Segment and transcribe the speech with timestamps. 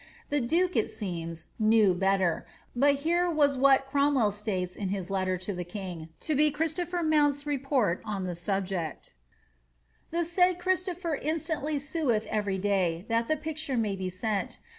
[0.31, 2.43] The duke, it seems, knew better,
[2.75, 6.49] but here is what Crom well states in his letter to the king, to be
[6.49, 9.13] Christopher Mount's report oa the subject:—
[10.09, 14.57] ^^ The said Christopher instantly sueth every day, that the pictaie may be sent.